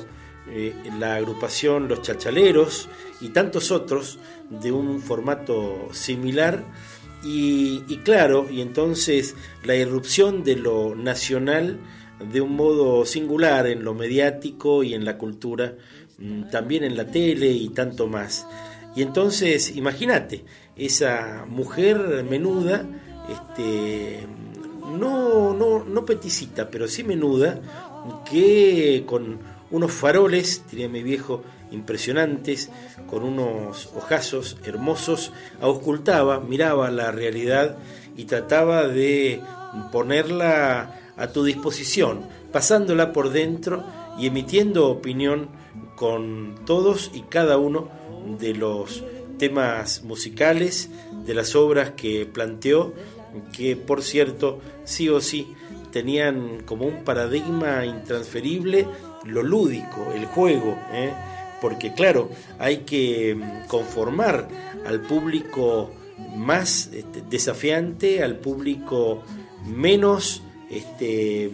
eh, 0.50 0.74
la 0.98 1.14
agrupación 1.14 1.88
Los 1.88 2.02
Chachaleros 2.02 2.90
y 3.22 3.30
tantos 3.30 3.70
otros 3.70 4.18
de 4.50 4.72
un 4.72 5.00
formato 5.00 5.90
similar. 5.92 6.64
Y, 7.24 7.84
y 7.88 7.98
claro, 7.98 8.48
y 8.50 8.62
entonces 8.62 9.36
la 9.64 9.76
irrupción 9.76 10.44
de 10.44 10.56
lo 10.56 10.96
nacional 10.96 11.78
de 12.20 12.42
un 12.42 12.56
modo 12.56 13.06
singular 13.06 13.68
en 13.68 13.84
lo 13.84 13.94
mediático 13.94 14.84
y 14.84 14.94
en 14.94 15.06
la 15.06 15.18
cultura, 15.18 15.76
mm, 16.18 16.50
también 16.50 16.84
en 16.84 16.98
la 16.98 17.08
tele 17.08 17.52
y 17.52 17.70
tanto 17.70 18.08
más. 18.08 18.48
Y 18.96 19.04
entonces, 19.04 19.76
imagínate, 19.76 20.44
esa 20.76 21.46
mujer 21.48 22.26
menuda, 22.28 22.86
este, 23.30 24.26
no, 24.98 25.54
no, 25.54 25.84
no 25.84 26.06
peticita, 26.06 26.70
pero 26.70 26.88
sí 26.88 27.04
menuda, 27.04 27.60
que 28.30 29.04
con 29.06 29.40
unos 29.70 29.92
faroles, 29.92 30.64
diría 30.72 30.90
mi 30.90 31.04
viejo, 31.04 31.44
impresionantes, 31.72 32.70
con 33.08 33.24
unos 33.24 33.90
ojazos 33.96 34.58
hermosos, 34.66 35.34
auscultaba, 35.62 36.40
miraba 36.40 36.90
la 36.92 37.12
realidad 37.12 37.78
y 38.16 38.26
trataba 38.26 38.88
de 38.88 39.42
ponerla 39.92 40.97
a 41.18 41.28
tu 41.28 41.44
disposición, 41.44 42.22
pasándola 42.52 43.14
por 43.14 43.32
dentro 43.32 43.84
y 44.18 44.28
emitiendo 44.28 44.88
opinión 44.88 45.50
con 45.96 46.56
todos 46.66 47.12
y 47.14 47.22
cada 47.22 47.58
uno 47.58 47.90
de 48.40 48.54
los 48.54 49.04
temas 49.38 50.04
musicales, 50.04 50.90
de 51.26 51.34
las 51.34 51.56
obras 51.56 51.92
que 51.92 52.26
planteó, 52.26 52.94
que 53.54 53.76
por 53.76 54.04
cierto, 54.04 54.60
sí 54.84 55.10
o 55.10 55.22
sí, 55.22 55.54
tenían 55.92 56.64
como 56.66 56.86
un 56.86 57.04
paradigma 57.04 57.86
intransferible 57.86 58.88
lo 59.26 59.44
lúdico, 59.44 60.12
el 60.14 60.26
juego, 60.26 60.78
¿eh? 60.92 61.12
porque 61.62 61.94
claro, 61.94 62.30
hay 62.60 62.80
que 62.80 63.36
mm, 63.36 63.68
conformar 63.68 64.48
al 64.86 65.02
público 65.02 65.92
más 66.36 66.90
este, 66.94 67.22
desafiante, 67.30 68.24
al 68.24 68.38
público 68.38 69.24
menos 69.66 70.42
este, 70.70 71.52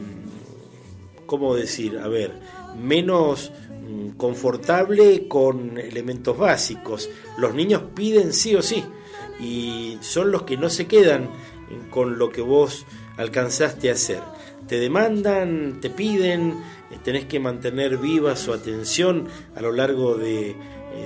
¿cómo 1.25 1.55
decir? 1.55 1.99
A 1.99 2.07
ver, 2.07 2.31
menos 2.79 3.51
mm, 3.87 4.09
confortable 4.11 5.27
con 5.27 5.77
elementos 5.77 6.37
básicos. 6.37 7.09
Los 7.37 7.53
niños 7.53 7.83
piden 7.95 8.33
sí 8.33 8.55
o 8.55 8.61
sí 8.61 8.83
y 9.39 9.97
son 10.01 10.31
los 10.31 10.43
que 10.43 10.57
no 10.57 10.69
se 10.69 10.87
quedan 10.87 11.29
con 11.89 12.17
lo 12.17 12.29
que 12.29 12.41
vos 12.41 12.85
alcanzaste 13.17 13.89
a 13.89 13.93
hacer. 13.93 14.21
Te 14.67 14.79
demandan, 14.79 15.79
te 15.81 15.89
piden, 15.89 16.51
eh, 16.91 16.97
tenés 17.03 17.25
que 17.25 17.39
mantener 17.39 17.97
viva 17.97 18.35
su 18.35 18.53
atención 18.53 19.27
a 19.55 19.61
lo 19.61 19.71
largo 19.71 20.15
de 20.15 20.55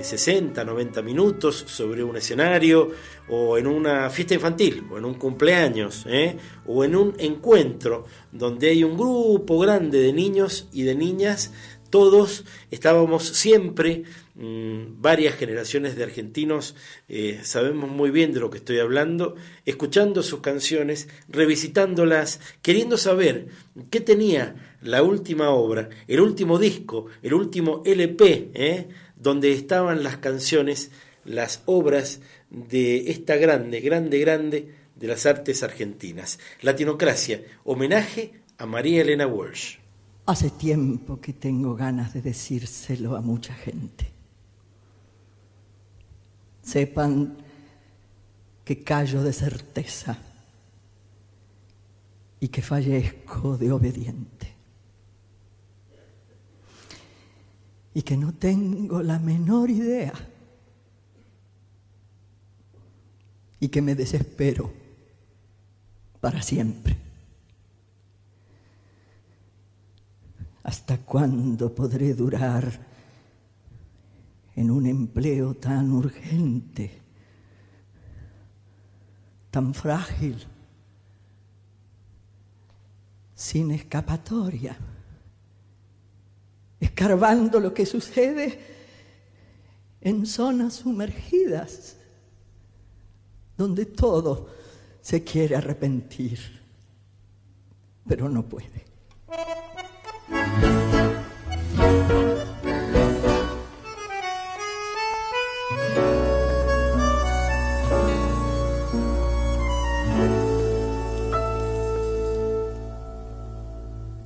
60, 0.02 0.60
eh, 0.60 0.64
90 0.64 1.02
minutos 1.02 1.64
sobre 1.66 2.02
un 2.02 2.16
escenario 2.16 2.90
o 3.28 3.58
en 3.58 3.66
una 3.66 4.10
fiesta 4.10 4.34
infantil 4.34 4.84
o 4.90 4.98
en 4.98 5.04
un 5.04 5.14
cumpleaños 5.14 6.04
¿eh? 6.08 6.36
o 6.66 6.84
en 6.84 6.96
un 6.96 7.14
encuentro 7.18 8.06
donde 8.32 8.68
hay 8.68 8.84
un 8.84 8.96
grupo 8.96 9.58
grande 9.58 10.00
de 10.00 10.12
niños 10.12 10.68
y 10.72 10.82
de 10.82 10.94
niñas, 10.94 11.52
todos 11.90 12.44
estábamos 12.70 13.26
siempre, 13.26 14.02
mm, 14.34 15.00
varias 15.00 15.36
generaciones 15.36 15.96
de 15.96 16.04
argentinos, 16.04 16.74
eh, 17.08 17.40
sabemos 17.42 17.90
muy 17.90 18.10
bien 18.10 18.32
de 18.32 18.40
lo 18.40 18.50
que 18.50 18.58
estoy 18.58 18.78
hablando, 18.78 19.36
escuchando 19.64 20.22
sus 20.22 20.40
canciones, 20.40 21.08
revisitándolas, 21.28 22.40
queriendo 22.60 22.98
saber 22.98 23.48
qué 23.90 24.00
tenía 24.00 24.76
la 24.82 25.02
última 25.02 25.50
obra, 25.50 25.88
el 26.06 26.20
último 26.20 26.58
disco, 26.58 27.06
el 27.22 27.34
último 27.34 27.82
LP, 27.84 28.50
¿eh? 28.54 28.88
Donde 29.18 29.52
estaban 29.52 30.02
las 30.02 30.18
canciones, 30.18 30.90
las 31.24 31.62
obras 31.66 32.20
de 32.50 33.10
esta 33.10 33.36
grande, 33.36 33.80
grande, 33.80 34.18
grande 34.20 34.74
de 34.94 35.06
las 35.06 35.26
artes 35.26 35.62
argentinas. 35.62 36.38
Latinocracia, 36.62 37.42
homenaje 37.64 38.32
a 38.58 38.66
María 38.66 39.02
Elena 39.02 39.26
Walsh. 39.26 39.76
Hace 40.26 40.50
tiempo 40.50 41.20
que 41.20 41.32
tengo 41.32 41.74
ganas 41.74 42.12
de 42.12 42.22
decírselo 42.22 43.16
a 43.16 43.20
mucha 43.20 43.54
gente. 43.54 44.06
Sepan 46.62 47.38
que 48.64 48.82
callo 48.82 49.22
de 49.22 49.32
certeza 49.32 50.18
y 52.40 52.48
que 52.48 52.60
fallezco 52.60 53.56
de 53.56 53.72
obediente. 53.72 54.57
Y 57.98 58.02
que 58.02 58.16
no 58.16 58.32
tengo 58.32 59.02
la 59.02 59.18
menor 59.18 59.68
idea 59.70 60.12
y 63.58 63.66
que 63.66 63.82
me 63.82 63.96
desespero 63.96 64.72
para 66.20 66.40
siempre. 66.40 66.96
¿Hasta 70.62 70.98
cuándo 70.98 71.74
podré 71.74 72.14
durar 72.14 72.86
en 74.54 74.70
un 74.70 74.86
empleo 74.86 75.54
tan 75.54 75.90
urgente, 75.90 77.00
tan 79.50 79.74
frágil, 79.74 80.46
sin 83.34 83.72
escapatoria? 83.72 84.78
Escarbando 86.80 87.60
lo 87.60 87.74
que 87.74 87.86
sucede 87.86 88.60
en 90.00 90.26
zonas 90.26 90.74
sumergidas, 90.74 91.96
donde 93.56 93.86
todo 93.86 94.48
se 95.00 95.24
quiere 95.24 95.56
arrepentir, 95.56 96.38
pero 98.06 98.28
no 98.28 98.48
puede. 98.48 98.86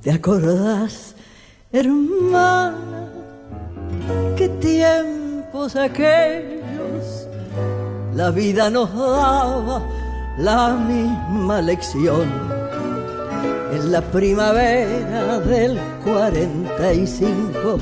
¿Te 0.01 0.11
Hermana, 1.75 3.09
qué 4.37 4.47
tiempos 4.47 5.75
aquellos, 5.75 7.27
la 8.13 8.29
vida 8.29 8.69
nos 8.69 8.93
daba 8.95 9.81
la 10.37 10.75
misma 10.75 11.61
lección. 11.61 12.31
En 13.71 13.91
la 13.91 14.01
primavera 14.01 15.39
del 15.39 15.79
45 16.03 17.79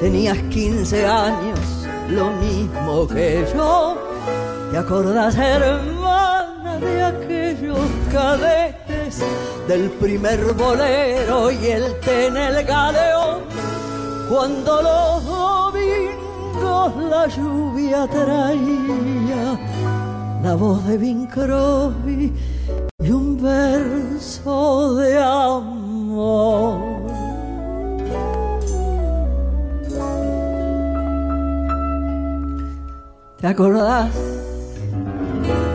tenías 0.00 0.38
15 0.48 1.04
años, 1.04 1.60
lo 2.08 2.30
mismo 2.30 3.06
que 3.08 3.44
yo. 3.54 3.98
¿Te 4.70 4.78
acordás, 4.78 5.36
hermana, 5.36 6.78
de 6.78 7.02
aquellos 7.02 7.78
cadetes? 8.10 8.81
Del 9.68 9.90
primer 9.90 10.52
bolero 10.54 11.50
y 11.50 11.66
el 11.66 11.98
té 12.00 12.26
en 12.26 12.36
el 12.36 12.64
galeón, 12.64 13.40
cuando 14.28 14.82
los 14.82 15.24
domingos 15.24 16.96
la 17.10 17.26
lluvia 17.26 18.06
traía 18.06 19.58
la 20.42 20.54
voz 20.54 20.84
de 20.86 20.98
Bing 20.98 21.26
Crosby 21.28 22.32
y 23.02 23.10
un 23.10 23.42
verso 23.42 24.94
de 24.96 25.18
amor. 25.18 26.92
¿Te 33.40 33.48
acordás 33.48 34.10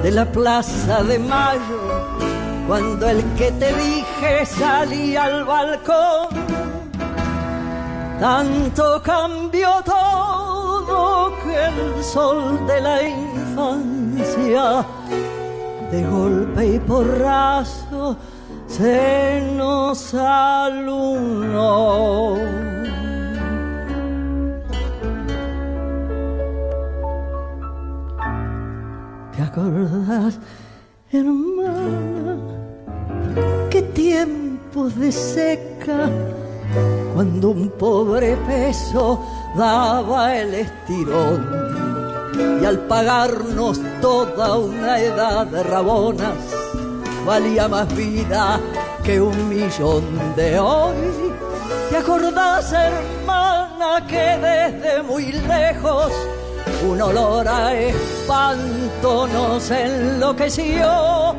de 0.01 0.11
la 0.11 0.25
Plaza 0.31 1.03
de 1.03 1.19
Mayo? 1.19 1.86
Cuando 2.67 3.09
el 3.09 3.23
que 3.35 3.51
te 3.53 3.73
dije 3.73 4.45
salía 4.45 5.23
al 5.23 5.45
balcón. 5.45 6.27
Tanto 8.19 9.01
cambió 9.01 9.69
todo 9.85 11.31
que 11.43 11.65
el 11.65 12.03
sol 12.03 12.67
de 12.67 12.81
la 12.81 13.03
infancia, 13.03 14.85
de 15.91 16.03
golpe 16.03 16.65
y 16.75 16.79
porrazo, 16.79 18.17
se 18.67 19.53
nos 19.55 20.13
alunó. 20.13 21.07
¿Te 29.35 29.43
acordás, 29.43 30.39
hermana? 31.11 32.26
Tiempos 34.07 34.95
de 34.95 35.11
seca, 35.11 36.09
cuando 37.13 37.49
un 37.49 37.69
pobre 37.71 38.37
peso 38.47 39.21
daba 39.53 40.33
el 40.33 40.53
estirón. 40.53 41.39
y 42.61 42.65
al 42.65 42.79
pagarnos 42.87 43.81
toda 43.99 44.57
una 44.59 44.97
edad 44.99 45.45
de 45.47 45.61
rabonas, 45.61 46.37
valía 47.25 47.67
más 47.67 47.93
vida 47.97 48.61
que 49.03 49.19
un 49.19 49.49
millón 49.49 50.05
de 50.37 50.57
hoy. 50.57 50.95
¿Te 51.89 51.97
acordás, 51.97 52.71
hermana, 52.71 54.07
que 54.07 54.25
desde 54.47 55.03
muy 55.03 55.33
lejos 55.33 56.13
un 56.89 57.01
olor 57.01 57.45
a 57.45 57.75
espanto 57.75 59.27
nos 59.27 59.69
enloqueció? 59.69 61.35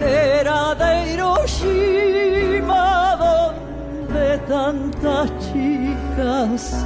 Era 0.00 0.74
de 0.74 1.12
Hiroshima 1.12 2.86
donde 3.16 4.38
tantas 4.46 5.30
chicas 5.38 6.84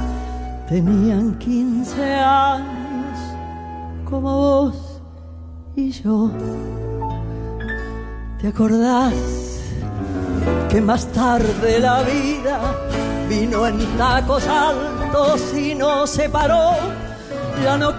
tenían 0.67 1.37
15 1.37 2.15
años 2.15 3.19
como 4.09 4.37
vos 4.37 5.01
y 5.75 5.91
yo. 5.91 6.31
¿Te 8.39 8.47
acordás 8.47 9.13
que 10.69 10.81
más 10.81 11.05
tarde 11.07 11.79
la 11.79 12.01
vida 12.03 12.59
vino 13.29 13.67
en 13.67 13.77
tacos 13.97 14.47
altos 14.47 15.53
y 15.53 15.75
nos 15.75 16.09
separó? 16.09 16.71
Ya 17.63 17.77
no 17.77 17.97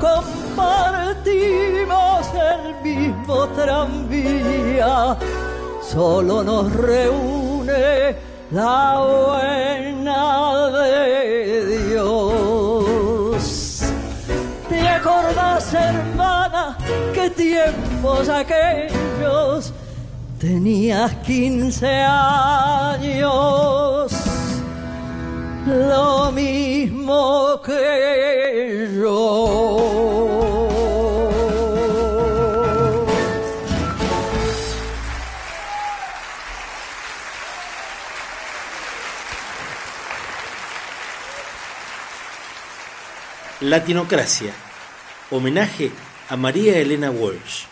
compartimos 0.55 2.27
el 2.35 2.75
mismo 2.83 3.49
tranvía, 3.49 5.17
solo 5.83 6.43
nos 6.43 6.73
reúne 6.73 8.17
la 8.51 8.99
buena 8.99 10.69
de 10.79 11.89
Dios. 11.89 13.43
¿Te 14.69 14.89
acordás, 14.89 15.73
hermana, 15.75 16.77
qué 17.15 17.31
tiempos 17.31 18.29
aquellos? 18.29 19.73
Tenías 20.39 21.15
15 21.17 21.87
años, 21.89 23.33
lo 25.67 26.33
mismo 26.33 27.61
que 27.65 28.89
yo. 29.01 30.42
Latinocracia. 43.63 44.53
Homenaje 45.31 45.93
a 46.29 46.37
María 46.37 46.79
Elena 46.79 47.13
Walsh. 47.13 47.72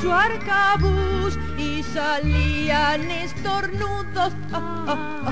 Su 0.00 0.12
arcabuz 0.12 1.38
y 1.58 1.82
salían 1.82 3.10
estornudos. 3.10 4.32
Ah, 4.52 5.28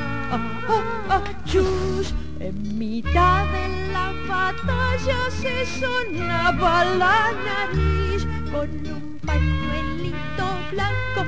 ah, 1.10 1.22
chus. 1.44 2.14
En 2.40 2.78
mitad 2.78 3.46
de 3.46 3.92
la 3.92 4.12
batalla 4.28 5.30
se 5.40 5.66
sonaba 5.80 6.84
la 6.84 7.32
nariz 7.48 8.26
con 8.52 8.68
un 8.94 9.18
pañuelito 9.24 10.46
blanco. 10.70 11.24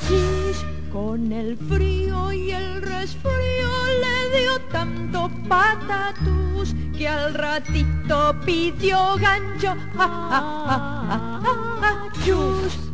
Chis. 0.00 0.64
Con 0.92 1.32
el 1.32 1.56
frío 1.56 2.32
y 2.32 2.50
el 2.50 2.80
resfrío 2.80 3.70
le 4.02 4.40
dio 4.40 4.60
tanto 4.72 5.30
patatús 5.46 6.74
que 6.98 7.06
al 7.06 7.32
ratito 7.32 8.34
pidió 8.44 8.98
gancho. 9.18 9.74
Ah, 9.96 10.28
ah, 10.32 10.40
ah, 10.68 11.08
ah, 11.14 11.40
ah, 11.44 11.80
ah. 11.82 12.08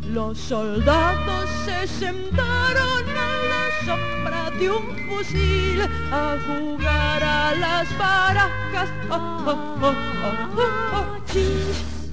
Los 0.07 0.37
soldados 0.37 1.49
se 1.65 1.87
sentaron 1.87 3.03
a 3.09 3.29
la 3.51 3.65
sombra 3.85 4.51
de 4.59 4.69
un 4.69 4.95
fusil 5.07 5.81
a 6.11 6.37
jugar 6.45 7.23
a 7.23 7.55
las 7.55 7.97
barajas. 7.97 8.89
Ah, 9.09 9.43
ah, 9.47 9.77
ah, 9.81 9.93
ah, 10.23 10.49
ah, 10.55 10.89
ah. 10.93 11.17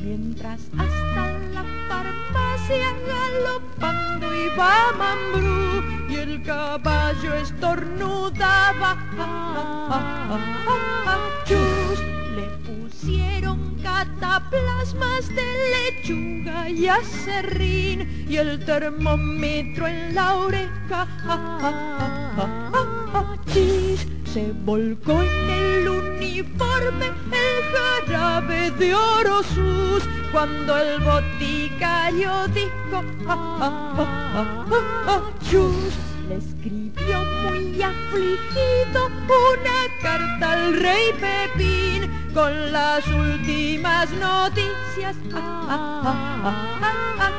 Mientras 0.01 0.61
hasta 0.79 1.25
la 1.55 1.65
farmacia 1.89 2.89
galopando 3.07 4.27
iba 4.47 4.93
Mambrú 4.99 5.92
el 6.33 6.43
caballo 6.43 7.35
estornudaba. 7.35 8.97
Ah, 9.19 9.55
ah, 9.55 9.89
ah, 9.91 10.31
ah, 10.31 10.41
ah, 10.67 11.05
ah, 11.07 11.19
chus. 11.45 11.99
Le 12.37 12.47
pusieron 12.67 13.77
cataplasmas 13.83 15.29
de 15.29 15.47
lechuga 15.75 16.71
y 16.71 16.89
acerrín 16.89 18.27
y 18.29 18.37
el 18.37 18.65
termómetro 18.65 19.87
en 19.87 20.15
la 20.15 20.35
oreja. 20.37 20.71
Ah, 20.91 21.09
ah, 21.29 21.59
ah, 21.61 22.35
ah, 22.39 22.71
ah, 22.73 23.11
ah, 23.15 23.37
chis. 23.53 24.07
Se 24.33 24.53
volcó 24.65 25.23
en 25.23 25.51
el 25.51 25.89
uniforme 25.89 27.09
el 27.09 27.59
jarabe 27.75 28.71
de 28.71 28.95
oro 28.95 29.43
sus 29.43 30.03
cuando 30.33 30.79
el 30.79 30.99
boticario 31.01 32.49
dijo 32.49 33.05
ah, 33.29 33.59
ah, 33.61 33.95
ah, 33.99 34.35
ah, 34.35 34.67
ah, 34.71 35.05
ah, 35.09 35.23
chus. 35.51 36.12
Escribió 36.33 37.19
muy 37.43 37.83
afligido 37.83 39.07
una 39.07 40.01
carta 40.01 40.53
al 40.53 40.81
rey 40.81 41.13
Pepín 41.21 42.11
con 42.33 42.73
las 42.73 43.07
últimas 43.07 44.11
noticias. 44.13 45.15
Ah, 45.35 45.67
ah, 45.69 46.79
ah. 46.81 47.31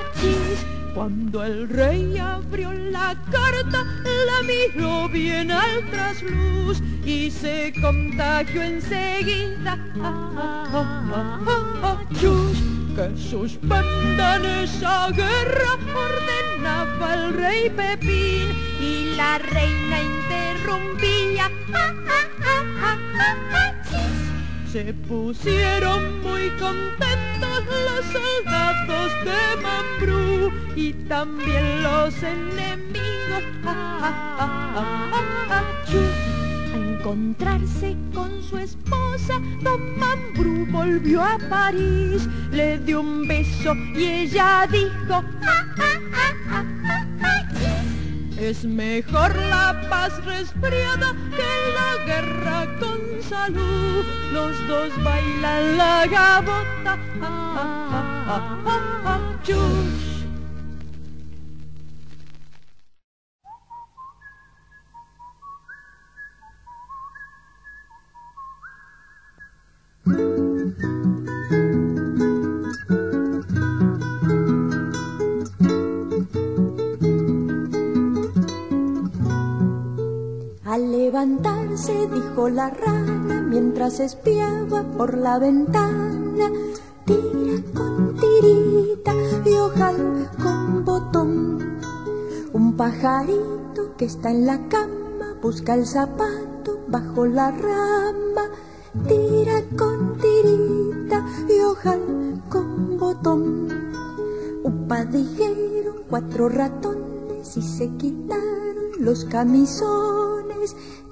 Cuando 0.94 1.44
el 1.44 1.68
rey 1.70 2.20
abrió 2.20 2.72
la 2.72 3.16
carta, 3.32 3.84
la 4.04 4.44
miró 4.44 5.10
bien 5.10 5.50
al 5.50 5.90
trasluz 5.90 6.80
y 7.04 7.32
se 7.32 7.74
contagió 7.82 8.62
enseguida. 8.62 9.80
Que 12.96 13.18
suspendan 13.18 14.46
esa 14.46 15.10
guerra 15.10 15.80
ordenaba 16.64 17.14
el 17.14 17.34
rey 17.34 17.70
Pepín 17.70 18.56
y 18.80 19.16
la 19.16 19.38
reina 19.38 20.02
interrumpía. 20.02 21.52
Ah, 21.74 21.94
ah, 22.08 22.98
ah. 23.52 23.74
Se 24.72 24.94
pusieron 24.94 26.22
muy 26.22 26.50
contentos 26.52 27.64
los 27.68 28.06
soldados 28.06 29.12
de 29.26 29.62
Mambrú 29.62 30.52
y 30.76 30.94
también 31.08 31.84
los 31.84 32.16
enemigos. 32.24 33.04
A 33.66 35.62
encontrarse 36.76 37.96
con 38.14 38.42
su 38.42 38.58
esposa, 38.58 39.40
Don 39.62 40.00
Mambrú 40.00 40.66
volvió 40.72 41.22
a 41.22 41.38
París, 41.50 42.28
le 42.52 42.80
dio 42.80 43.02
un 43.02 43.28
beso 43.28 43.76
y 43.96 44.06
ella 44.06 44.68
dijo, 44.72 45.24
Es 48.38 48.66
mejor 48.66 49.36
la 49.36 49.82
paz 49.90 50.24
resfriada 50.26 51.16
que 51.36 51.52
la 51.78 52.06
guerra 52.06 52.68
con 52.80 53.00
salud. 53.22 54.06
Los 54.34 54.68
dos 54.68 55.04
bailan 55.04 55.78
la 55.78 56.06
gabota. 56.08 56.98
Ah, 57.22 58.28
ah, 58.28 58.60
ah, 58.66 59.02
ah, 59.06 59.34
Al 80.74 80.92
levantar 80.92 81.78
se 81.78 82.08
dijo 82.08 82.50
la 82.50 82.72
rana 82.72 83.44
mientras 83.48 84.00
espiaba 84.00 84.82
por 84.98 85.16
la 85.16 85.38
ventana. 85.38 86.50
Tira 87.06 87.62
con 87.76 88.16
tirita 88.16 89.14
y 89.46 89.54
ojal 89.54 90.32
con 90.42 90.84
botón. 90.84 91.80
Un 92.54 92.76
pajarito 92.76 93.96
que 94.00 94.06
está 94.06 94.32
en 94.32 94.48
la 94.48 94.68
cama 94.68 95.38
busca 95.44 95.76
el 95.76 95.86
zapato 95.86 96.80
bajo 96.88 97.28
la 97.28 97.52
rama. 97.52 98.50
Tira 99.08 99.62
con 99.78 100.18
tirita 100.18 101.24
y 101.56 101.60
ojal 101.60 102.42
con 102.50 102.98
botón. 102.98 103.68
Upa 104.64 105.06
dijeron 105.06 105.98
cuatro 106.10 106.50
ratones 106.50 107.58
y 107.58 107.62
se 107.62 107.96
quitaron 107.96 108.90
los 108.98 109.24
camisones. 109.26 110.13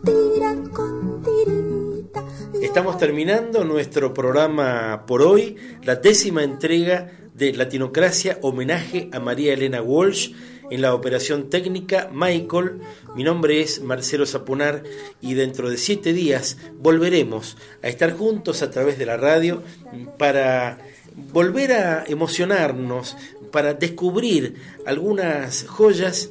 Tira 0.04 0.56
con 0.74 1.22
tirita. 1.22 2.26
Estamos 2.62 2.98
terminando 2.98 3.64
nuestro 3.64 4.14
programa 4.14 5.06
por 5.06 5.22
hoy, 5.22 5.56
la 5.84 5.96
décima 5.96 6.44
entrega 6.44 7.12
de 7.36 7.54
Latinocracia, 7.54 8.40
homenaje 8.42 9.10
a 9.12 9.20
María 9.20 9.54
Elena 9.54 9.82
Walsh. 9.82 10.34
En 10.72 10.82
la 10.82 10.96
operación 10.96 11.50
técnica, 11.50 12.10
Michael. 12.14 12.80
Mi 13.16 13.24
nombre 13.24 13.62
es 13.62 13.82
Marcelo 13.82 14.26
Zapunar 14.26 14.84
y 15.20 15.34
dentro 15.34 15.70
de 15.70 15.78
siete 15.78 16.14
días 16.14 16.58
volveremos 16.80 17.58
a 17.84 17.90
estar 17.90 18.14
juntos 18.14 18.62
a 18.62 18.72
través 18.72 18.98
de 18.98 19.06
la 19.06 19.18
radio 19.18 19.62
para 20.18 20.80
volver 21.34 21.74
a 21.74 22.06
emocionarnos, 22.08 23.18
para 23.52 23.74
descubrir 23.74 24.56
algunas 24.86 25.66
joyas 25.68 26.30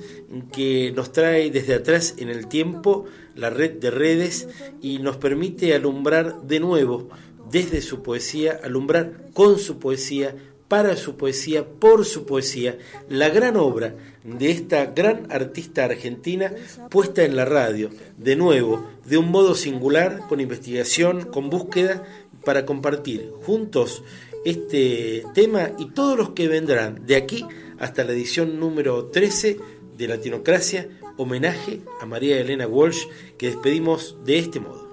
que 0.52 0.92
nos 0.96 1.12
trae 1.12 1.50
desde 1.50 1.74
atrás 1.74 2.14
en 2.18 2.30
el 2.30 2.46
tiempo 2.46 3.06
la 3.40 3.50
red 3.50 3.72
de 3.72 3.90
redes 3.90 4.48
y 4.80 4.98
nos 4.98 5.16
permite 5.16 5.74
alumbrar 5.74 6.42
de 6.42 6.60
nuevo 6.60 7.08
desde 7.50 7.80
su 7.80 8.02
poesía, 8.02 8.60
alumbrar 8.62 9.30
con 9.32 9.58
su 9.58 9.78
poesía, 9.78 10.36
para 10.68 10.96
su 10.96 11.16
poesía, 11.16 11.66
por 11.66 12.04
su 12.04 12.26
poesía, 12.26 12.78
la 13.08 13.28
gran 13.28 13.56
obra 13.56 13.96
de 14.22 14.52
esta 14.52 14.86
gran 14.86 15.26
artista 15.32 15.84
argentina 15.84 16.52
puesta 16.90 17.24
en 17.24 17.34
la 17.34 17.44
radio, 17.44 17.90
de 18.16 18.36
nuevo, 18.36 18.86
de 19.04 19.16
un 19.16 19.32
modo 19.32 19.56
singular, 19.56 20.20
con 20.28 20.40
investigación, 20.40 21.22
con 21.22 21.50
búsqueda, 21.50 22.04
para 22.44 22.66
compartir 22.66 23.32
juntos 23.44 24.04
este 24.44 25.24
tema 25.34 25.72
y 25.76 25.86
todos 25.86 26.16
los 26.16 26.30
que 26.30 26.46
vendrán 26.46 27.04
de 27.04 27.16
aquí 27.16 27.44
hasta 27.78 28.04
la 28.04 28.12
edición 28.12 28.60
número 28.60 29.06
13 29.06 29.58
de 29.96 30.08
Latinocracia, 30.08 30.88
homenaje 31.20 31.80
a 32.00 32.06
María 32.06 32.40
Elena 32.40 32.66
Walsh, 32.66 33.06
que 33.36 33.48
despedimos 33.48 34.16
de 34.24 34.38
este 34.38 34.58
modo. 34.58 34.88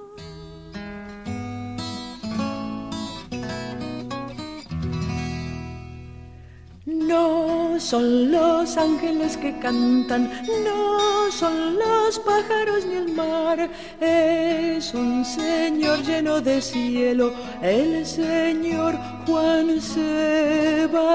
No 6.85 7.79
son 7.79 8.31
los 8.31 8.75
ángeles 8.75 9.37
que 9.37 9.57
cantan, 9.59 10.29
no 10.65 11.31
son 11.31 11.79
los 11.79 12.19
pájaros 12.19 12.85
ni 12.85 12.95
el 12.95 13.13
mar, 13.13 13.69
es 14.01 14.93
un 14.93 15.23
Señor 15.23 16.03
lleno 16.03 16.41
de 16.41 16.61
cielo, 16.61 17.33
el 17.61 18.05
Señor 18.05 18.97
Juan 19.25 19.79
Sebastián. 19.79 21.07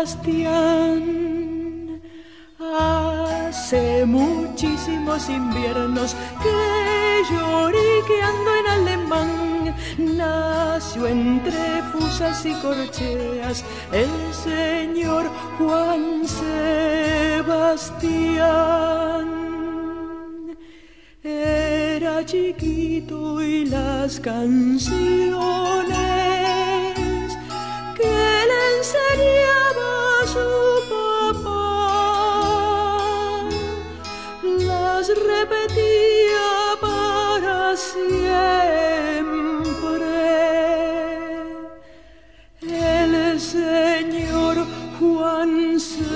Hace 2.71 4.07
muchísimos 4.07 5.29
inviernos 5.29 6.15
que 6.43 7.23
lloriqueando 7.29 8.51
en 8.61 8.67
alemán 8.67 9.75
nació 9.99 11.09
entre 11.09 11.83
fusas 11.93 12.47
y 12.47 12.55
corcheas 12.55 13.65
el 13.91 14.09
señor 14.33 15.29
Juan 15.59 16.23
Sebastián. 17.45 18.07
Era 21.25 22.25
chiquito 22.25 23.43
y 23.43 23.67
las 23.67 24.21
canciones 24.21 25.29
que 27.97 28.47
le 28.51 28.77
enseñaba 28.79 30.27
su 30.27 30.82
repetía 35.43 36.79
para 36.81 37.77
siempre. 37.77 38.13
El 42.63 43.41
señor 43.41 44.57
Juan 44.99 45.81
Sebastián 45.81 46.13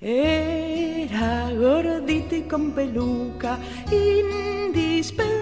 era 0.00 1.50
gordito 1.56 2.34
y 2.36 2.42
con 2.42 2.72
peluca, 2.72 3.58
indispensable 3.90 5.33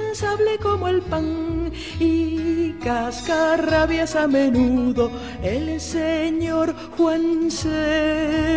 como 0.62 0.88
el 0.88 1.00
pan 1.02 1.70
y 1.98 2.72
cascarrabias 2.84 4.14
a 4.14 4.26
menudo 4.28 5.10
el 5.42 5.80
señor 5.80 6.74
Juan 6.96 7.50
Sebastián. 7.50 8.48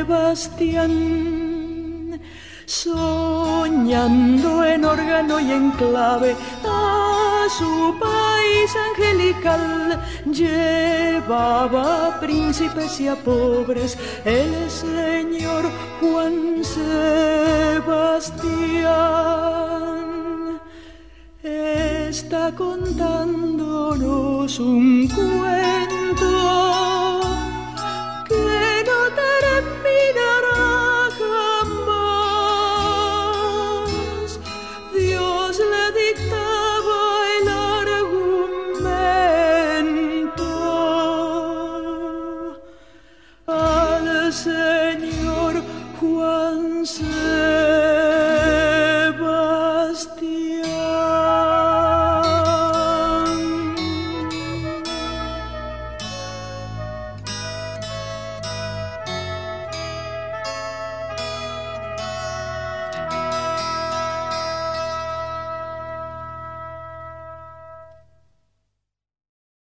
Soñando 2.66 4.64
en 4.66 4.86
órgano 4.86 5.40
y 5.40 5.52
en 5.52 5.72
clave 5.72 6.36
a 6.64 7.48
su 7.58 7.96
país 8.00 8.76
angelical, 8.90 10.04
llevaba 10.32 12.08
a 12.08 12.20
príncipes 12.20 13.00
y 13.00 13.08
a 13.08 13.16
pobres 13.16 13.98
el 14.24 14.70
señor 14.70 15.66
Juan 16.00 16.64
Sebastián 16.64 17.76
contándonos 22.54 24.60
un 24.60 25.08
cuento 25.08 25.85